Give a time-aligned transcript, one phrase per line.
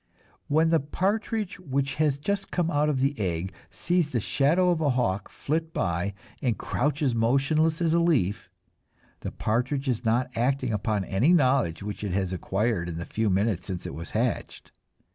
[0.47, 4.79] When the partridge which has just come out of the egg sees the shadow of
[4.79, 8.49] the hawk flit by and crouches motionless as a leaf,
[9.19, 13.29] the partridge is not acting upon any knowledge which it has acquired in the few
[13.29, 14.71] minutes since it was hatched.